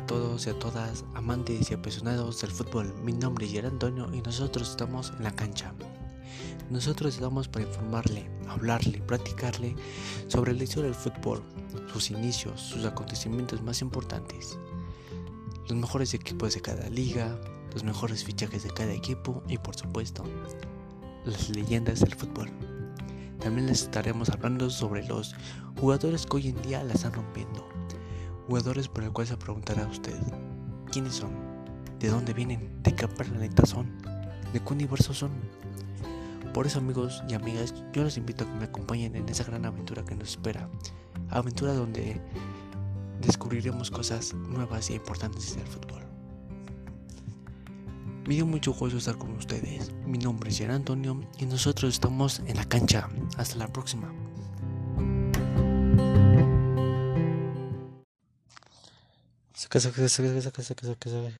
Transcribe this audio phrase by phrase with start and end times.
[0.00, 2.94] todos y a todas, amantes y apasionados del fútbol.
[3.04, 5.74] Mi nombre es Gerard Antonio y nosotros estamos en la cancha.
[6.70, 9.76] Nosotros estamos para informarle, hablarle, practicarle
[10.28, 11.42] sobre la historia del fútbol,
[11.92, 14.58] sus inicios, sus acontecimientos más importantes,
[15.68, 17.38] los mejores equipos de cada liga,
[17.74, 20.24] los mejores fichajes de cada equipo y por supuesto,
[21.26, 22.50] las leyendas del fútbol.
[23.40, 25.34] También les estaremos hablando sobre los
[25.78, 27.68] jugadores que hoy en día la están rompiendo
[28.46, 30.18] Jugadores por el cual se preguntará usted,
[30.90, 31.30] ¿quiénes son?
[31.98, 32.82] ¿De dónde vienen?
[32.82, 33.98] ¿De qué planeta son?
[34.52, 35.30] ¿De qué universo son?
[36.52, 39.64] Por eso amigos y amigas, yo los invito a que me acompañen en esa gran
[39.64, 40.68] aventura que nos espera.
[41.30, 42.20] Aventura donde
[43.20, 46.02] descubriremos cosas nuevas y importantes del fútbol.
[48.26, 49.92] Me dio mucho gusto estar con ustedes.
[50.06, 53.08] Mi nombre es Jean Antonio y nosotros estamos en la cancha.
[53.36, 54.12] Hasta la próxima.
[59.62, 61.38] Saca, saca, saca, saca, saca, saca, saca.